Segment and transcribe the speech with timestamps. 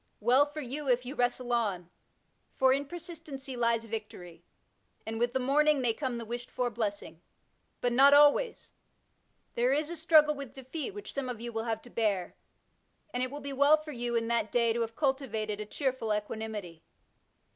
[0.19, 1.91] Well for you, if you wrestle on,
[2.55, 4.43] for in persistency lies victory,
[5.05, 7.21] and with the morning may come the wished for blessing.
[7.81, 8.73] But not always;
[9.53, 12.35] there is a struggle with defeat which some of you will have to bear,
[13.13, 15.93] and it will be well for you in that day to have cultivated a cheer
[15.93, 16.81] ful equanimity.